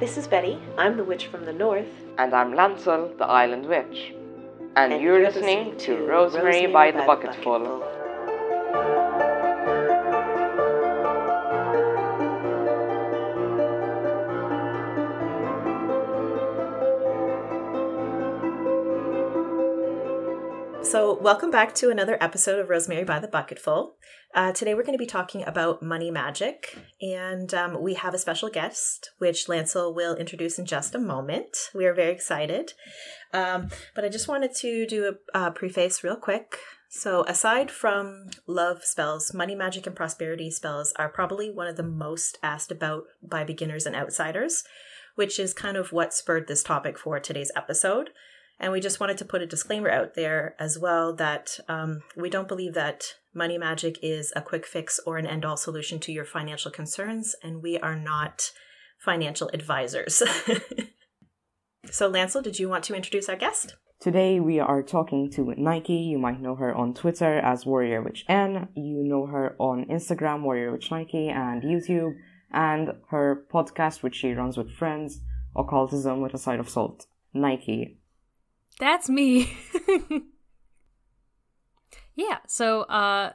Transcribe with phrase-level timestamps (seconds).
[0.00, 0.58] This is Betty.
[0.76, 1.86] I'm the witch from the north.
[2.18, 4.12] And I'm Lancel, the island witch.
[4.74, 7.93] And, you're, listening, to Rosemary, by the Bucketful.
[20.94, 23.94] So, welcome back to another episode of Rosemary by the Bucketful.
[24.32, 28.18] Uh, today, we're going to be talking about money magic, and um, we have a
[28.18, 31.56] special guest, which Lancel will introduce in just a moment.
[31.74, 32.74] We are very excited.
[33.32, 36.58] Um, but I just wanted to do a, a preface real quick.
[36.88, 41.82] So, aside from love spells, money magic and prosperity spells are probably one of the
[41.82, 44.62] most asked about by beginners and outsiders,
[45.16, 48.10] which is kind of what spurred this topic for today's episode.
[48.64, 52.30] And we just wanted to put a disclaimer out there as well that um, we
[52.30, 56.12] don't believe that money magic is a quick fix or an end all solution to
[56.12, 58.52] your financial concerns, and we are not
[58.98, 60.14] financial advisors.
[61.90, 63.76] so, Lancel, did you want to introduce our guest?
[64.00, 65.96] Today we are talking to Nike.
[65.96, 68.68] You might know her on Twitter as Warrior Witch N.
[68.74, 72.14] You know her on Instagram, Warrior Witch Nike, and YouTube,
[72.50, 75.20] and her podcast, which she runs with friends,
[75.54, 77.04] Occultism with a Side of Salt.
[77.34, 77.98] Nike,
[78.78, 79.56] that's me.
[82.14, 83.32] yeah, so uh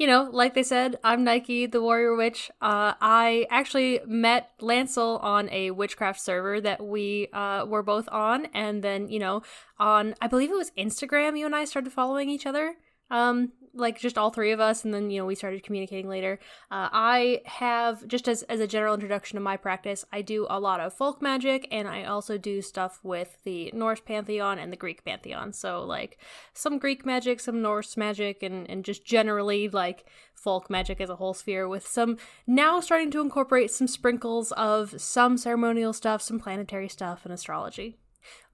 [0.00, 2.50] you know, like they said, I'm Nike, the Warrior Witch.
[2.62, 8.46] Uh, I actually met Lancel on a witchcraft server that we uh, were both on,
[8.54, 9.42] and then you know,
[9.78, 11.38] on I believe it was Instagram.
[11.38, 12.76] You and I started following each other.
[13.10, 16.38] Um, like just all three of us and then you know we started communicating later.
[16.70, 20.58] Uh, i have just as, as a general introduction to my practice i do a
[20.58, 24.76] lot of folk magic and i also do stuff with the norse pantheon and the
[24.76, 25.52] greek pantheon.
[25.52, 26.18] So like
[26.52, 31.16] some greek magic some norse magic and, and just generally like folk magic as a
[31.16, 32.16] whole sphere with some
[32.46, 37.98] now starting to incorporate some sprinkles of some ceremonial stuff some planetary stuff and astrology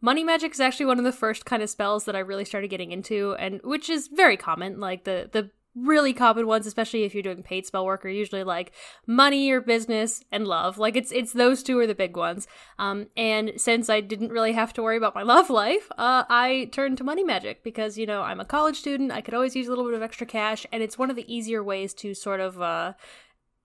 [0.00, 2.68] Money magic is actually one of the first kind of spells that I really started
[2.68, 4.78] getting into, and which is very common.
[4.78, 8.42] Like the the really common ones, especially if you're doing paid spell work, are usually
[8.42, 8.72] like
[9.06, 10.78] money or business and love.
[10.78, 12.48] Like it's it's those two are the big ones.
[12.78, 16.70] Um, and since I didn't really have to worry about my love life, uh, I
[16.72, 19.12] turned to money magic because you know I'm a college student.
[19.12, 21.32] I could always use a little bit of extra cash, and it's one of the
[21.32, 22.60] easier ways to sort of.
[22.60, 22.94] Uh,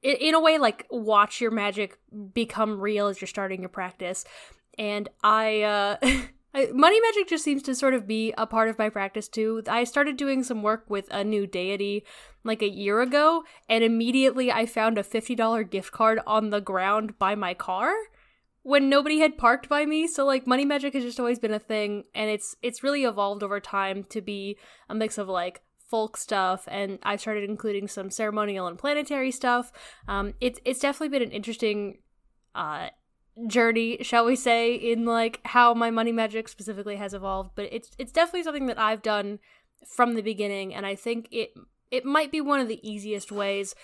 [0.02, 2.00] in a way, like watch your magic
[2.34, 4.26] become real as you're starting your practice
[4.78, 5.98] and I, uh,
[6.74, 9.62] money magic just seems to sort of be a part of my practice too.
[9.68, 12.06] I started doing some work with a new deity
[12.44, 17.20] like a year ago, and immediately I found a $50 gift card on the ground
[17.20, 17.94] by my car
[18.64, 20.08] when nobody had parked by me.
[20.08, 23.44] So like money magic has just always been a thing, and it's it's really evolved
[23.44, 24.58] over time to be
[24.90, 29.74] a mix of like folk stuff and I started including some ceremonial and planetary stuff.
[30.08, 32.00] Um, it's it's definitely been an interesting
[32.56, 32.88] uh,
[33.48, 37.52] journey, shall we say, in like how my money magic specifically has evolved.
[37.56, 39.40] But it's it's definitely something that I've done
[39.86, 41.54] from the beginning, and I think it
[41.92, 43.76] it might be one of the easiest ways.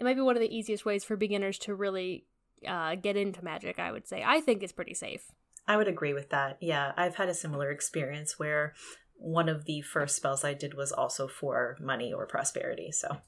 [0.00, 2.26] It might be one of the easiest ways for beginners to really
[2.66, 3.78] uh, get into magic.
[3.78, 4.24] I would say.
[4.26, 5.30] I think it's pretty safe.
[5.68, 6.58] I would agree with that.
[6.60, 8.74] Yeah, I've had a similar experience where
[9.22, 12.90] one of the first spells I did was also for money or prosperity.
[12.92, 13.18] So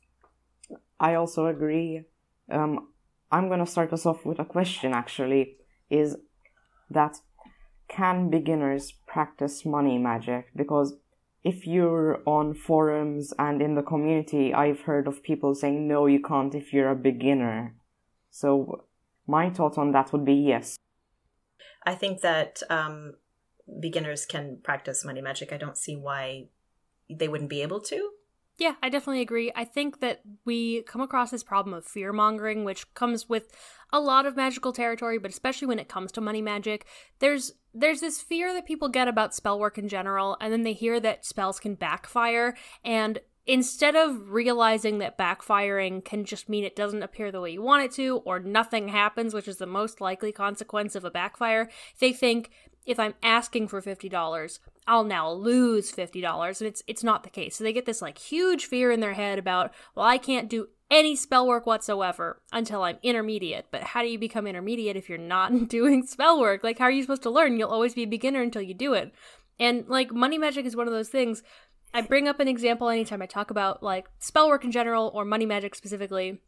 [0.98, 2.02] I also agree.
[2.50, 2.88] Um,
[3.30, 5.56] I'm going to start us off with a question actually
[5.90, 6.16] is
[6.90, 7.16] that
[7.88, 10.46] can beginners practice money magic?
[10.56, 10.94] Because
[11.42, 16.20] if you're on forums and in the community, I've heard of people saying, no, you
[16.20, 17.74] can't if you're a beginner.
[18.30, 18.86] So
[19.26, 20.76] my thought on that would be yes.
[21.84, 23.14] I think that um,
[23.80, 25.52] beginners can practice money magic.
[25.52, 26.46] I don't see why
[27.10, 28.10] they wouldn't be able to.
[28.56, 29.50] Yeah, I definitely agree.
[29.56, 33.50] I think that we come across this problem of fear mongering, which comes with
[33.92, 36.86] a lot of magical territory, but especially when it comes to money magic.
[37.18, 40.72] There's there's this fear that people get about spell work in general, and then they
[40.72, 46.76] hear that spells can backfire, and instead of realizing that backfiring can just mean it
[46.76, 50.00] doesn't appear the way you want it to, or nothing happens, which is the most
[50.00, 51.68] likely consequence of a backfire,
[51.98, 52.50] they think
[52.86, 57.56] if I'm asking for $50, I'll now lose $50 and it's it's not the case.
[57.56, 60.68] So they get this like huge fear in their head about, well, I can't do
[60.90, 63.66] any spell work whatsoever until I'm intermediate.
[63.70, 66.62] But how do you become intermediate if you're not doing spell work?
[66.62, 67.58] Like how are you supposed to learn?
[67.58, 69.12] You'll always be a beginner until you do it.
[69.58, 71.42] And like money magic is one of those things.
[71.94, 75.24] I bring up an example anytime I talk about like spell work in general or
[75.24, 76.40] money magic specifically.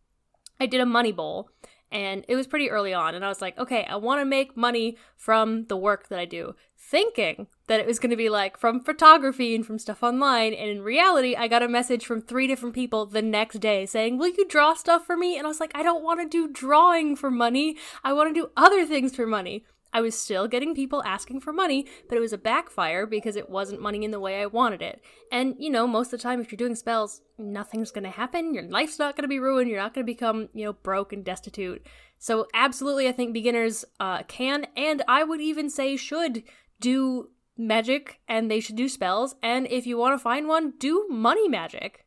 [0.58, 1.50] I did a money bowl
[1.90, 4.56] and it was pretty early on and i was like okay i want to make
[4.56, 8.56] money from the work that i do thinking that it was going to be like
[8.56, 12.46] from photography and from stuff online and in reality i got a message from three
[12.46, 15.36] different people the next day saying will you draw stuff for me?
[15.36, 17.76] And i was like i don't want to do drawing for money.
[18.04, 19.64] I want to do other things for money
[19.96, 23.48] I was still getting people asking for money, but it was a backfire because it
[23.48, 25.00] wasn't money in the way I wanted it.
[25.32, 28.52] And, you know, most of the time, if you're doing spells, nothing's to happen.
[28.52, 29.70] Your life's not to be ruined.
[29.70, 31.86] You're not to become, you know, broke and destitute.
[32.18, 36.42] So, absolutely, I think beginners uh, can, and I would even say should,
[36.78, 39.34] do magic and they should do spells.
[39.42, 42.04] And if you want to find one, do money magic.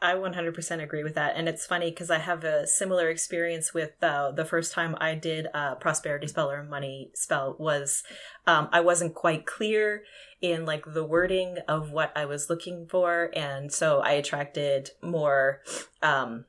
[0.00, 1.34] I 100% agree with that.
[1.36, 5.16] And it's funny because I have a similar experience with uh, the first time I
[5.16, 8.04] did a prosperity spell or money spell was
[8.46, 10.04] um, I wasn't quite clear
[10.40, 13.30] in like the wording of what I was looking for.
[13.34, 15.62] And so I attracted more,
[16.00, 16.44] um,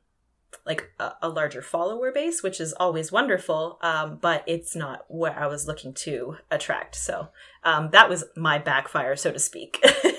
[0.64, 3.80] like a, a larger follower base, which is always wonderful.
[3.82, 6.96] Um, but it's not what I was looking to attract.
[6.96, 7.30] So
[7.64, 9.84] um, that was my backfire, so to speak.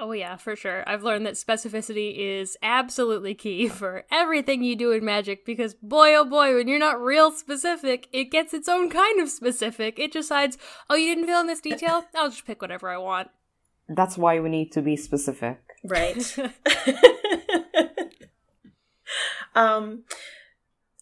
[0.00, 0.84] Oh, yeah, for sure.
[0.86, 6.14] I've learned that specificity is absolutely key for everything you do in Magic because, boy,
[6.14, 9.98] oh boy, when you're not real specific, it gets its own kind of specific.
[9.98, 10.56] It decides,
[10.88, 12.04] oh, you didn't fill in this detail?
[12.14, 13.30] I'll just pick whatever I want.
[13.88, 15.60] That's why we need to be specific.
[15.82, 16.36] Right.
[19.54, 20.04] um,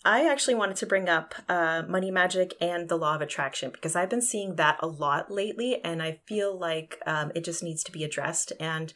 [0.06, 3.96] I actually wanted to bring up uh, money magic and the law of attraction because
[3.96, 7.82] I've been seeing that a lot lately, and I feel like um, it just needs
[7.82, 8.52] to be addressed.
[8.60, 8.94] And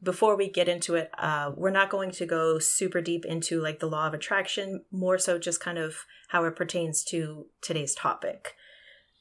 [0.00, 3.80] before we get into it, uh, we're not going to go super deep into like
[3.80, 8.54] the law of attraction, more so just kind of how it pertains to today's topic.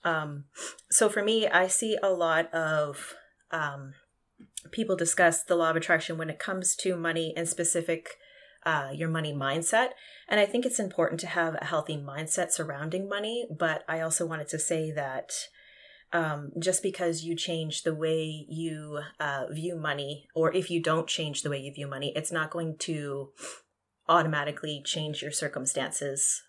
[0.04, 0.46] Um,
[0.92, 3.16] so for me, I see a lot of
[3.50, 3.96] um,
[4.70, 8.18] people discuss the law of attraction when it comes to money and specific
[8.66, 9.90] uh, your money mindset.
[10.28, 13.48] And I think it's important to have a healthy mindset surrounding money.
[13.50, 15.32] But I also wanted to say that
[16.14, 21.08] um, just because you change the way you uh, view money, or if you don't
[21.08, 23.30] change the way you view money, it's not going to
[24.10, 26.42] automatically change your circumstances,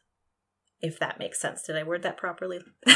[0.80, 1.62] if that makes sense.
[1.62, 2.58] Did I word that properly?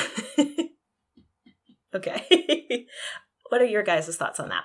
[1.95, 2.87] okay.
[3.49, 4.65] what are your guys' thoughts on that?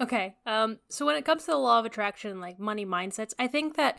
[0.00, 0.36] Okay.
[0.46, 3.76] Um, so when it comes to the law of attraction, like money mindsets, I think
[3.76, 3.98] that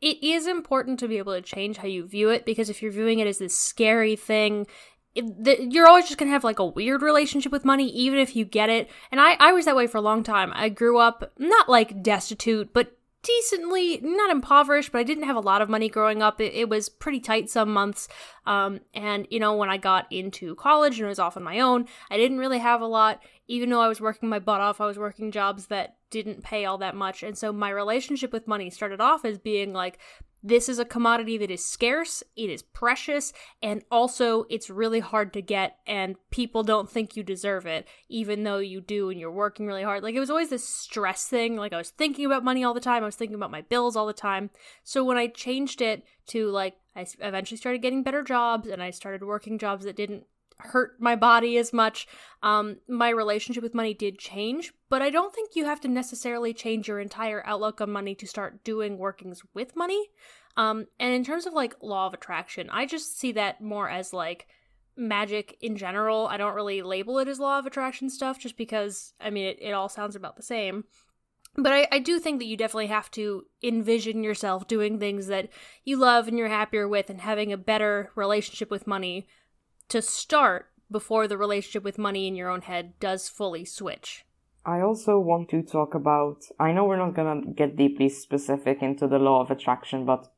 [0.00, 2.92] it is important to be able to change how you view it because if you're
[2.92, 4.66] viewing it as this scary thing,
[5.14, 8.36] it, the, you're always just gonna have like a weird relationship with money, even if
[8.36, 8.90] you get it.
[9.10, 10.52] And I, I was that way for a long time.
[10.54, 15.40] I grew up not like destitute, but decently not impoverished but i didn't have a
[15.40, 18.06] lot of money growing up it, it was pretty tight some months
[18.46, 21.86] um, and you know when i got into college and was off on my own
[22.10, 24.86] i didn't really have a lot even though i was working my butt off i
[24.86, 28.70] was working jobs that didn't pay all that much and so my relationship with money
[28.70, 29.98] started off as being like
[30.46, 33.32] this is a commodity that is scarce, it is precious,
[33.62, 38.44] and also it's really hard to get, and people don't think you deserve it, even
[38.44, 40.02] though you do and you're working really hard.
[40.02, 41.56] Like, it was always this stress thing.
[41.56, 43.96] Like, I was thinking about money all the time, I was thinking about my bills
[43.96, 44.50] all the time.
[44.82, 48.90] So, when I changed it to like, I eventually started getting better jobs and I
[48.90, 50.24] started working jobs that didn't
[50.58, 52.06] hurt my body as much.
[52.42, 56.52] Um, my relationship with money did change, but I don't think you have to necessarily
[56.52, 60.10] change your entire outlook on money to start doing workings with money.
[60.56, 64.12] Um, and in terms of like law of attraction, I just see that more as
[64.12, 64.46] like
[64.96, 66.28] magic in general.
[66.28, 69.58] I don't really label it as law of attraction stuff just because, I mean, it,
[69.60, 70.84] it all sounds about the same.
[71.56, 75.48] But I, I do think that you definitely have to envision yourself doing things that
[75.84, 79.28] you love and you're happier with and having a better relationship with money
[79.88, 84.24] to start before the relationship with money in your own head does fully switch.
[84.66, 86.44] I also want to talk about.
[86.58, 90.32] I know we're not gonna get deeply specific into the law of attraction, but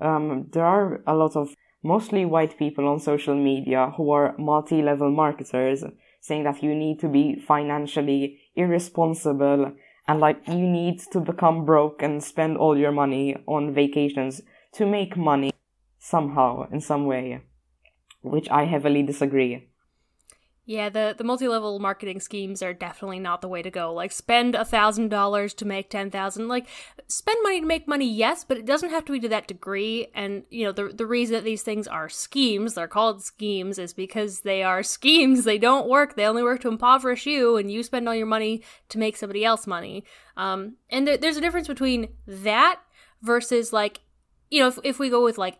[0.00, 4.80] um, there are a lot of mostly white people on social media who are multi
[4.82, 5.84] level marketers
[6.20, 9.72] saying that you need to be financially irresponsible
[10.08, 14.40] and like you need to become broke and spend all your money on vacations
[14.72, 15.52] to make money
[15.98, 17.42] somehow in some way
[18.22, 19.68] which I heavily disagree.
[20.64, 23.92] Yeah, the, the multi level marketing schemes are definitely not the way to go.
[23.92, 26.46] Like, spend a thousand dollars to make ten thousand.
[26.46, 26.68] Like,
[27.08, 30.06] spend money to make money, yes, but it doesn't have to be to that degree.
[30.14, 33.92] And you know, the the reason that these things are schemes, they're called schemes, is
[33.92, 35.42] because they are schemes.
[35.42, 36.14] They don't work.
[36.14, 39.44] They only work to impoverish you, and you spend all your money to make somebody
[39.44, 40.04] else money.
[40.36, 42.80] Um, and th- there's a difference between that
[43.20, 44.02] versus like,
[44.48, 45.58] you know, if if we go with like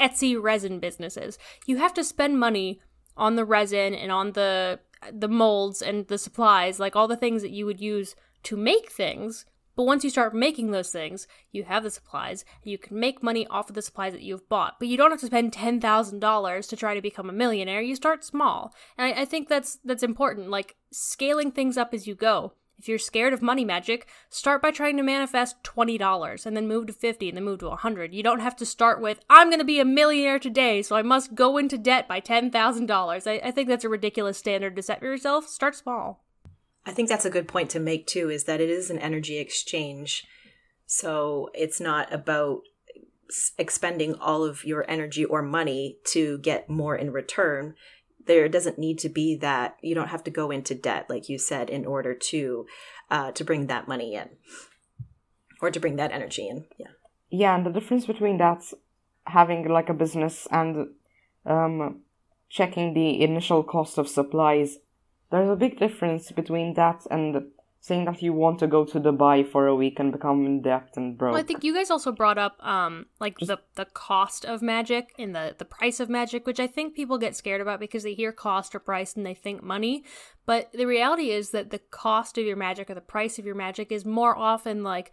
[0.00, 1.38] Etsy resin businesses.
[1.66, 2.80] You have to spend money
[3.16, 4.80] on the resin and on the
[5.12, 8.90] the molds and the supplies, like all the things that you would use to make
[8.90, 9.44] things.
[9.76, 13.24] But once you start making those things, you have the supplies, and you can make
[13.24, 14.78] money off of the supplies that you've bought.
[14.78, 17.82] But you don't have to spend ten thousand dollars to try to become a millionaire.
[17.82, 20.48] You start small, and I, I think that's that's important.
[20.48, 22.52] Like scaling things up as you go.
[22.78, 26.86] If you're scared of money magic, start by trying to manifest $20 and then move
[26.88, 28.12] to 50 and then move to 100.
[28.12, 31.02] You don't have to start with, I'm going to be a millionaire today, so I
[31.02, 33.26] must go into debt by $10,000.
[33.26, 35.48] I, I think that's a ridiculous standard to set for yourself.
[35.48, 36.24] Start small.
[36.86, 39.38] I think that's a good point to make too is that it is an energy
[39.38, 40.24] exchange.
[40.86, 42.60] So it's not about
[43.58, 47.74] expending all of your energy or money to get more in return
[48.26, 51.38] there doesn't need to be that you don't have to go into debt like you
[51.38, 52.66] said in order to
[53.10, 54.28] uh, to bring that money in
[55.60, 56.66] or to bring that energy in.
[56.78, 56.92] Yeah.
[57.30, 58.62] Yeah and the difference between that
[59.26, 60.88] having like a business and
[61.46, 62.00] um,
[62.48, 64.78] checking the initial cost of supplies
[65.30, 67.50] there's a big difference between that and
[67.84, 70.88] saying that you want to go to Dubai for a week and become in debt
[70.96, 71.34] and broke.
[71.34, 75.12] Well, I think you guys also brought up um like the the cost of magic
[75.18, 78.14] and the the price of magic, which I think people get scared about because they
[78.14, 80.02] hear cost or price and they think money.
[80.46, 83.54] But the reality is that the cost of your magic or the price of your
[83.66, 85.12] magic is more often like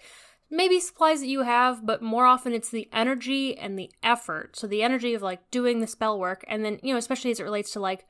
[0.50, 4.56] maybe supplies that you have, but more often it's the energy and the effort.
[4.56, 7.42] So the energy of like doing the spell work and then, you know, especially as
[7.42, 8.06] it relates to like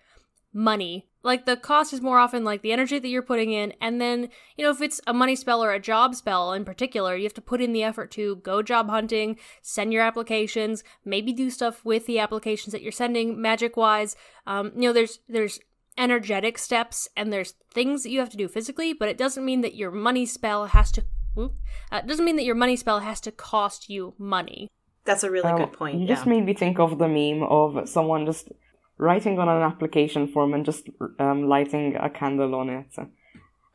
[0.53, 1.08] money.
[1.23, 4.29] Like the cost is more often like the energy that you're putting in, and then,
[4.57, 7.33] you know, if it's a money spell or a job spell in particular, you have
[7.35, 11.85] to put in the effort to go job hunting, send your applications, maybe do stuff
[11.85, 14.15] with the applications that you're sending magic wise.
[14.47, 15.59] Um, you know, there's there's
[15.97, 19.61] energetic steps and there's things that you have to do physically, but it doesn't mean
[19.61, 21.03] that your money spell has to
[21.35, 21.55] whoop,
[21.91, 24.69] uh, doesn't mean that your money spell has to cost you money.
[25.03, 25.99] That's a really good point.
[25.99, 26.15] You yeah.
[26.15, 28.49] just made me think of the meme of someone just
[29.01, 30.88] writing on an application form and just
[31.20, 32.96] um, lighting a candle on it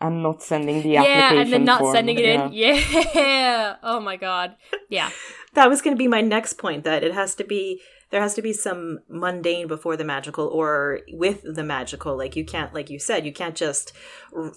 [0.00, 1.94] and not sending the yeah, application Yeah, and then not form.
[1.94, 2.46] sending it yeah.
[2.46, 2.52] in.
[2.52, 3.76] Yeah.
[3.82, 4.56] Oh my god.
[4.88, 5.10] Yeah.
[5.54, 7.80] that was going to be my next point that it has to be
[8.10, 12.44] there has to be some mundane before the magical or with the magical like you
[12.44, 13.92] can't like you said you can't just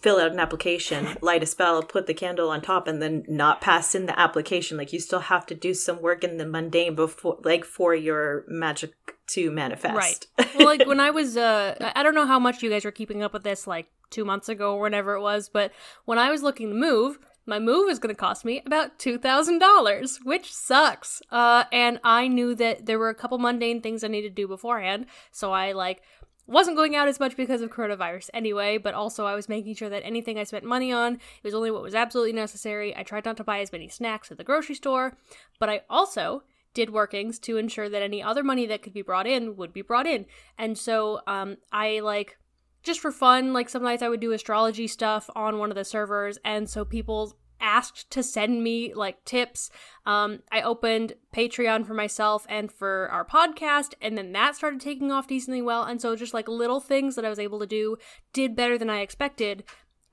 [0.01, 3.59] fill out an application light a spell put the candle on top and then not
[3.61, 6.95] pass in the application like you still have to do some work in the mundane
[6.95, 8.93] before like for your magic
[9.29, 12.69] to manifest right well like when i was uh i don't know how much you
[12.69, 15.71] guys were keeping up with this like two months ago or whenever it was but
[16.05, 20.23] when i was looking to move my move is going to cost me about $2,000,
[20.23, 21.19] which sucks.
[21.31, 24.47] Uh, and I knew that there were a couple mundane things I needed to do
[24.47, 25.07] beforehand.
[25.31, 26.03] So I, like,
[26.49, 29.89] wasn't going out as much because of coronavirus anyway, but also I was making sure
[29.89, 32.95] that anything I spent money on it was only what was absolutely necessary.
[32.95, 35.13] I tried not to buy as many snacks at the grocery store,
[35.59, 39.27] but I also did workings to ensure that any other money that could be brought
[39.27, 40.25] in would be brought in.
[40.57, 42.37] And so um, I like
[42.83, 45.83] just for fun, like some nights I would do astrology stuff on one of the
[45.83, 49.69] servers, and so people asked to send me like tips.
[50.05, 55.11] Um, I opened Patreon for myself and for our podcast, and then that started taking
[55.11, 55.83] off decently well.
[55.83, 57.97] And so just like little things that I was able to do
[58.33, 59.63] did better than I expected.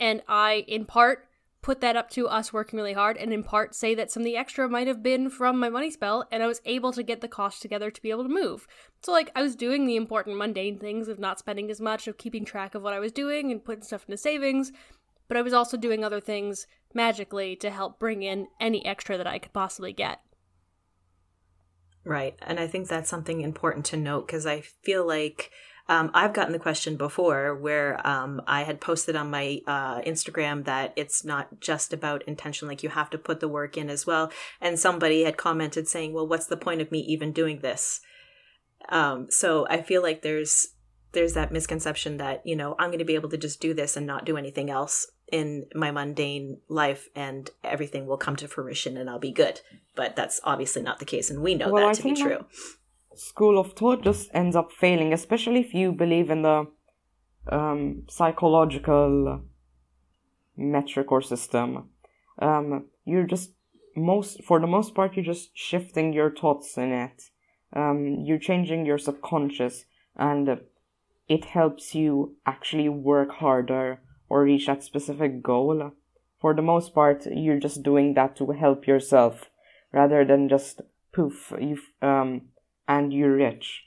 [0.01, 1.29] And I, in part,
[1.67, 4.25] put that up to us working really hard, and in part say that some of
[4.25, 7.23] the extra might have been from my money spell, and I was able to get
[7.23, 8.69] the cost together to be able to move.
[9.03, 12.19] So, like, I was doing the important mundane things of not spending as much, of
[12.19, 14.71] keeping track of what I was doing and putting stuff into savings,
[15.27, 19.27] but I was also doing other things magically to help bring in any extra that
[19.27, 20.21] I could possibly get.
[22.05, 22.37] Right.
[22.43, 25.51] And I think that's something important to note because I feel like
[25.89, 30.65] um, I've gotten the question before where um, I had posted on my uh, Instagram
[30.65, 34.07] that it's not just about intention, like you have to put the work in as
[34.07, 34.33] well.
[34.61, 38.01] And somebody had commented saying, well, what's the point of me even doing this?
[38.89, 40.69] Um, so I feel like there's
[41.13, 43.97] there's that misconception that you know i'm going to be able to just do this
[43.97, 48.99] and not do anything else in my mundane life and everything will come to fruition
[48.99, 49.61] and i'll be good
[49.95, 52.45] but that's obviously not the case and we know well, that to be true
[53.17, 56.67] school of thought just ends up failing especially if you believe in the
[57.51, 59.43] um, psychological
[60.57, 61.91] metric or system
[62.41, 63.53] um, you're just
[63.95, 67.31] most for the most part you're just shifting your thoughts in it
[67.73, 69.85] um, you're changing your subconscious
[70.17, 70.61] and
[71.29, 75.93] it helps you actually work harder or reach that specific goal.
[76.41, 79.51] For the most part, you're just doing that to help yourself
[79.93, 80.83] rather than just
[81.13, 82.43] poof, you um,
[82.89, 83.83] and you're rich.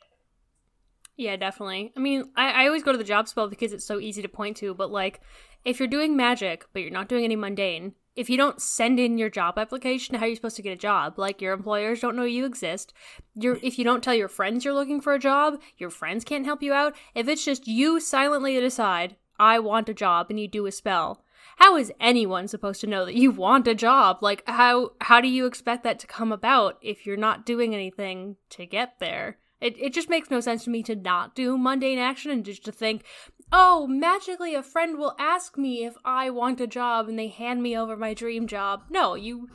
[1.17, 1.91] Yeah, definitely.
[1.97, 4.29] I mean, I, I always go to the job spell because it's so easy to
[4.29, 5.19] point to, but like,
[5.65, 9.17] if you're doing magic, but you're not doing any mundane, if you don't send in
[9.17, 11.17] your job application, how are you supposed to get a job?
[11.17, 12.93] Like your employers don't know you exist.
[13.35, 16.45] You're, if you don't tell your friends you're looking for a job, your friends can't
[16.45, 16.95] help you out.
[17.15, 21.23] If it's just you silently decide, I want a job and you do a spell,
[21.59, 24.19] how is anyone supposed to know that you want a job?
[24.21, 28.37] Like how how do you expect that to come about if you're not doing anything
[28.51, 29.37] to get there?
[29.59, 32.63] It it just makes no sense to me to not do mundane action and just
[32.65, 33.03] to think,
[33.51, 37.61] "Oh, magically a friend will ask me if I want a job and they hand
[37.61, 39.49] me over my dream job." No, you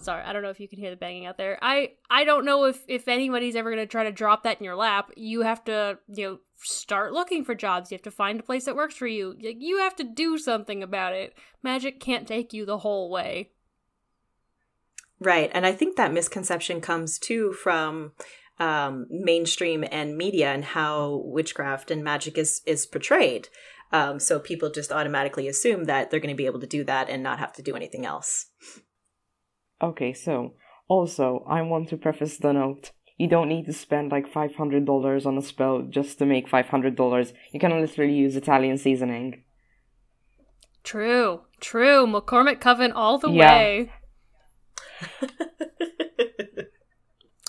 [0.00, 1.58] Sorry, I don't know if you can hear the banging out there.
[1.62, 4.64] I I don't know if if anybody's ever going to try to drop that in
[4.64, 5.10] your lap.
[5.16, 7.90] You have to, you know, start looking for jobs.
[7.90, 9.34] You have to find a place that works for you.
[9.38, 11.34] You have to do something about it.
[11.62, 13.50] Magic can't take you the whole way.
[15.20, 15.50] Right.
[15.54, 18.12] And I think that misconception comes too from
[18.58, 23.48] um, mainstream and media and how witchcraft and magic is is portrayed.
[23.92, 27.08] Um, so people just automatically assume that they're going to be able to do that
[27.08, 28.46] and not have to do anything else.
[29.82, 30.54] Okay, so
[30.88, 32.92] also I want to preface the note.
[33.16, 37.32] You don't need to spend like $500 on a spell just to make $500.
[37.52, 39.44] You can literally use Italian seasoning.
[40.82, 42.06] True, true.
[42.06, 43.54] McCormick Coven all the yeah.
[43.54, 43.92] way.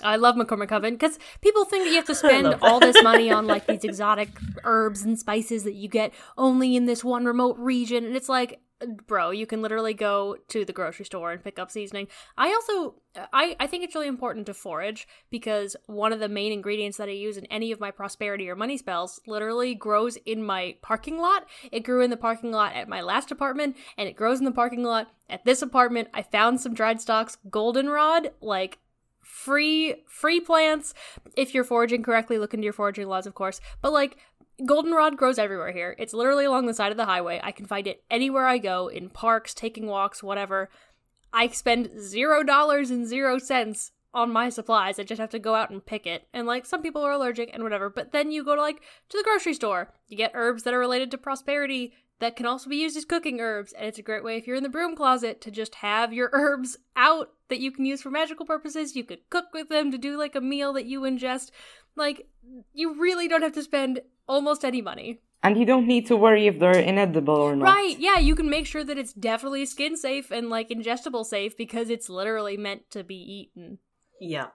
[0.04, 3.32] I love McCormick Coven because people think that you have to spend all this money
[3.32, 4.30] on like these exotic
[4.64, 8.06] herbs and spices that you get only in this one remote region.
[8.06, 8.62] And it's like,
[9.08, 12.08] bro you can literally go to the grocery store and pick up seasoning.
[12.38, 12.96] I also
[13.32, 17.08] i i think it's really important to forage because one of the main ingredients that
[17.08, 21.18] i use in any of my prosperity or money spells literally grows in my parking
[21.18, 21.48] lot.
[21.72, 24.52] It grew in the parking lot at my last apartment and it grows in the
[24.52, 26.10] parking lot at this apartment.
[26.14, 28.80] I found some dried stalks goldenrod like
[29.22, 30.94] free free plants.
[31.36, 33.62] If you're foraging correctly look into your foraging laws of course.
[33.82, 34.18] But like
[34.64, 35.96] Goldenrod grows everywhere here.
[35.98, 37.40] It's literally along the side of the highway.
[37.44, 40.70] I can find it anywhere I go, in parks, taking walks, whatever.
[41.34, 44.98] I spend zero dollars and zero cents on my supplies.
[44.98, 46.28] I just have to go out and pick it.
[46.34, 47.90] And like some people are allergic and whatever.
[47.90, 49.94] But then you go to like to the grocery store.
[50.08, 53.42] You get herbs that are related to prosperity that can also be used as cooking
[53.42, 53.74] herbs.
[53.74, 56.30] And it's a great way if you're in the broom closet to just have your
[56.34, 58.96] herbs out that you can use for magical purposes.
[58.96, 61.52] You could cook with them to do like a meal that you ingest.
[61.96, 62.28] Like
[62.74, 65.22] you really don't have to spend almost any money.
[65.44, 67.66] And you don't need to worry if they're inedible or not.
[67.66, 71.56] Right, yeah, you can make sure that it's definitely skin safe and like ingestible safe
[71.56, 73.78] because it's literally meant to be eaten.
[74.20, 74.48] Yeah.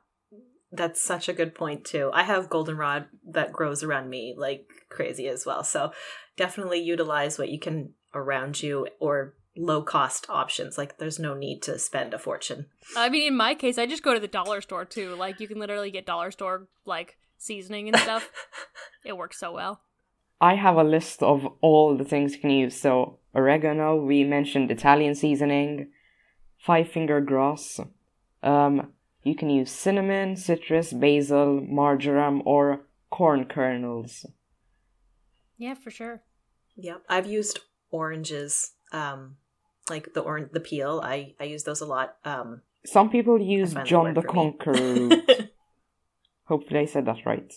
[0.73, 2.11] That's such a good point too.
[2.12, 5.64] I have goldenrod that grows around me like crazy as well.
[5.64, 5.93] So
[6.37, 10.79] definitely utilize what you can around you or low cost options.
[10.79, 12.67] Like there's no need to spend a fortune.
[12.97, 15.14] I mean, in my case, I just go to the dollar store too.
[15.17, 18.31] Like you can literally get dollar store like seasoning and stuff.
[19.05, 19.81] it works so well.
[20.40, 22.81] I have a list of all the things you can use.
[22.81, 25.90] So oregano, we mentioned Italian seasoning,
[26.59, 27.81] five finger grass.
[28.42, 34.24] Um, you can use cinnamon, citrus, basil, marjoram, or corn kernels.
[35.59, 36.22] Yeah, for sure.
[36.76, 39.37] Yep, I've used oranges, um,
[39.90, 41.03] like the orange, the peel.
[41.05, 42.16] I I use those a lot.
[42.24, 45.11] Um, Some people use John the Conqueror.
[46.51, 47.53] Hopefully, I said that right.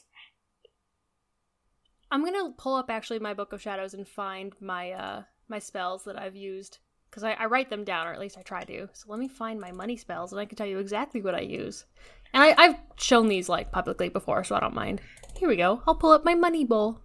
[2.11, 6.03] I'm gonna pull up actually my book of shadows and find my uh my spells
[6.03, 6.77] that I've used
[7.09, 8.87] because I, I write them down or at least I try to.
[8.93, 11.39] So let me find my money spells and I can tell you exactly what I
[11.41, 11.85] use.
[12.35, 15.01] And I, I've shown these like publicly before, so I don't mind.
[15.35, 15.81] Here we go.
[15.87, 17.01] I'll pull up my money bowl.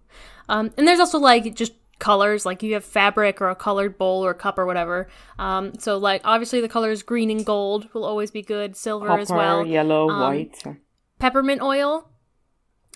[0.47, 4.23] Um, and there's also like just colors like you have fabric or a colored bowl
[4.23, 8.31] or cup or whatever um so like obviously the colors green and gold will always
[8.31, 10.63] be good silver Copper, as well yellow um, white
[11.19, 12.09] peppermint oil.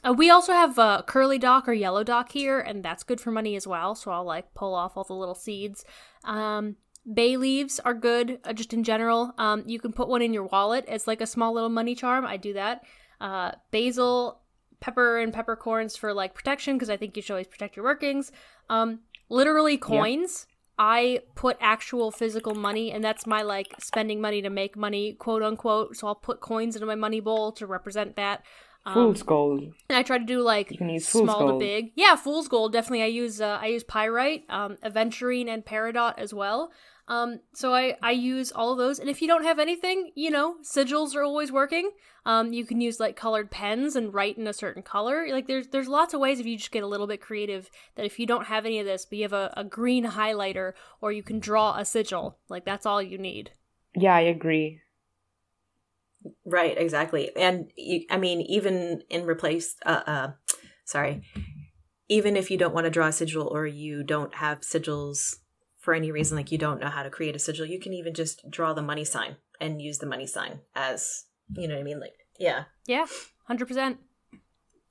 [0.03, 3.31] Uh, we also have uh, curly dock or yellow dock here, and that's good for
[3.31, 3.95] money as well.
[3.95, 5.85] So I'll like pull off all the little seeds.
[6.25, 6.75] Um,
[7.11, 9.33] bay leaves are good uh, just in general.
[9.37, 12.25] Um, you can put one in your wallet as like a small little money charm.
[12.25, 12.83] I do that.
[13.21, 14.41] Uh, basil,
[14.81, 18.31] pepper, and peppercorns for like protection because I think you should always protect your workings.
[18.69, 20.47] Um, literally coins.
[20.49, 20.52] Yeah.
[20.77, 25.43] I put actual physical money, and that's my like spending money to make money, quote
[25.43, 25.95] unquote.
[25.95, 28.43] So I'll put coins into my money bowl to represent that.
[28.85, 29.61] Um, fool's gold.
[29.87, 31.91] And I try to do like you can use small to big.
[31.95, 32.73] Yeah, fool's gold.
[32.73, 36.71] Definitely, I use uh, I use pyrite, um, aventurine, and peridot as well.
[37.07, 38.99] Um, so I I use all of those.
[38.99, 41.91] And if you don't have anything, you know, sigils are always working.
[42.25, 45.27] Um, you can use like colored pens and write in a certain color.
[45.29, 47.69] Like there's there's lots of ways if you just get a little bit creative.
[47.95, 50.73] That if you don't have any of this, but you have a, a green highlighter,
[51.01, 52.37] or you can draw a sigil.
[52.47, 53.51] Like that's all you need.
[53.95, 54.79] Yeah, I agree.
[56.45, 57.35] Right, exactly.
[57.35, 57.69] And
[58.09, 60.31] I mean, even in replace, uh, uh,
[60.85, 61.21] sorry,
[62.07, 65.35] even if you don't want to draw a sigil or you don't have sigils
[65.83, 68.13] for any reason, like you don't know how to create a sigil, you can even
[68.13, 71.25] just draw the money sign and use the money sign as,
[71.57, 71.99] you know what I mean?
[71.99, 72.63] Like, yeah.
[72.87, 73.05] Yeah,
[73.49, 73.97] 100%.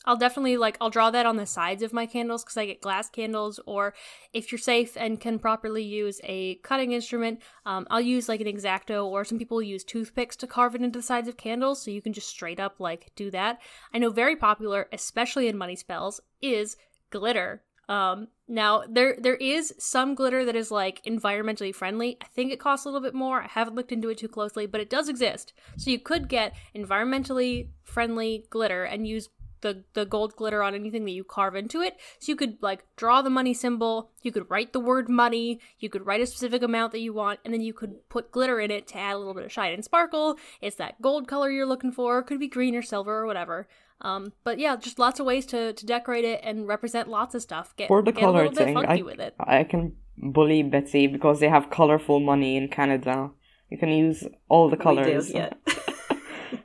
[0.04, 2.82] I'll definitely like I'll draw that on the sides of my candles because I get
[2.82, 3.58] glass candles.
[3.64, 3.94] Or
[4.34, 8.48] if you're safe and can properly use a cutting instrument, um, I'll use like an
[8.48, 9.06] X-Acto.
[9.06, 12.02] Or some people use toothpicks to carve it into the sides of candles, so you
[12.02, 13.60] can just straight up like do that.
[13.94, 16.76] I know very popular, especially in money spells, is
[17.10, 17.62] glitter.
[17.88, 22.16] Um, now there there is some glitter that is like environmentally friendly.
[22.20, 23.42] I think it costs a little bit more.
[23.42, 25.52] I haven't looked into it too closely, but it does exist.
[25.76, 29.28] So you could get environmentally friendly glitter and use
[29.62, 31.96] the the gold glitter on anything that you carve into it.
[32.18, 35.88] So you could like draw the money symbol, you could write the word money, you
[35.88, 38.70] could write a specific amount that you want, and then you could put glitter in
[38.70, 40.36] it to add a little bit of shine and sparkle.
[40.60, 43.66] It's that gold color you're looking for, could be green or silver or whatever.
[44.02, 47.42] Um, but yeah, just lots of ways to, to decorate it and represent lots of
[47.42, 47.74] stuff.
[47.76, 49.34] Get, For the get color a little thing, bit funky I, with it.
[49.38, 53.30] I can bully Betty because they have colorful money in Canada.
[53.70, 55.28] You can use all the colors.
[55.28, 55.52] We do, yeah.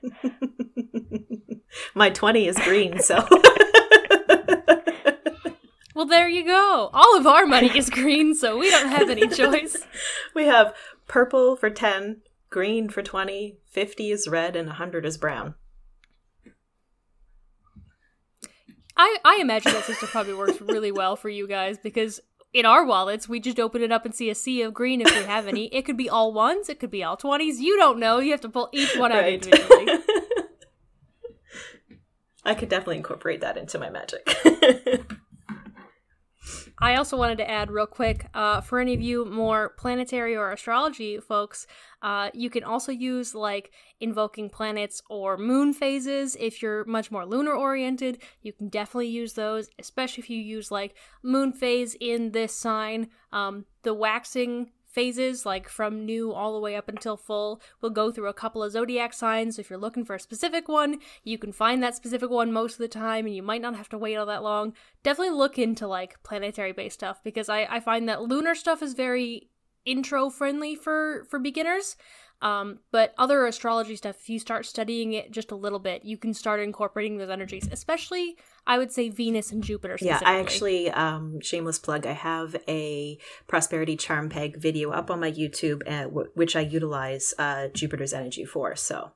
[1.97, 3.15] My 20 is green, so.
[5.95, 6.91] well, there you go.
[6.93, 9.77] All of our money is green, so we don't have any choice.
[10.35, 10.75] we have
[11.07, 15.55] purple for 10, green for 20, 50 is red, and 100 is brown.
[18.95, 22.19] I, I imagine that system probably works really well for you guys because
[22.53, 25.09] in our wallets, we just open it up and see a sea of green if
[25.15, 25.65] we have any.
[25.73, 27.57] It could be all ones, it could be all 20s.
[27.57, 28.19] You don't know.
[28.19, 29.33] You have to pull each one out Right.
[29.33, 29.87] individually.
[32.47, 34.33] I could definitely incorporate that into my magic.
[36.79, 40.51] I also wanted to add real quick uh, for any of you more planetary or
[40.51, 41.67] astrology folks,
[42.01, 47.25] uh, you can also use like invoking planets or moon phases if you're much more
[47.25, 48.21] lunar oriented.
[48.43, 53.09] You can definitely use those, especially if you use like moon phase in this sign.
[53.33, 58.11] Um, the waxing phases, like from new all the way up until full, We'll go
[58.11, 59.55] through a couple of zodiac signs.
[59.55, 62.73] So if you're looking for a specific one, you can find that specific one most
[62.73, 64.73] of the time, and you might not have to wait all that long.
[65.03, 68.93] Definitely look into like planetary based stuff because I, I find that lunar stuff is
[68.93, 69.49] very
[69.85, 71.95] intro friendly for for beginners.
[72.41, 76.17] Um, but other astrology stuff, if you start studying it just a little bit, you
[76.17, 79.97] can start incorporating those energies, especially I would say Venus and Jupiter.
[80.01, 85.19] yeah, I actually, um, shameless plug, I have a prosperity charm peg video up on
[85.19, 88.75] my YouTube, uh, w- which I utilize uh, Jupiter's energy for.
[88.75, 89.13] So,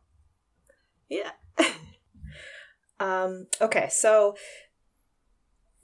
[1.08, 1.32] yeah.
[3.00, 4.36] um, okay, so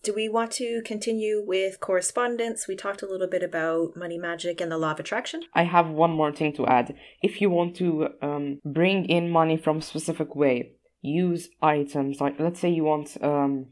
[0.07, 2.65] do we want to continue with correspondence?
[2.65, 5.41] We talked a little bit about money magic and the law of attraction.
[5.53, 6.95] I have one more thing to add.
[7.21, 12.21] If you want to um, bring in money from a specific way, use items.
[12.21, 13.65] Like, let's say you want um,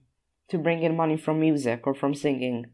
[0.50, 2.65] to bring in money from music or from singing.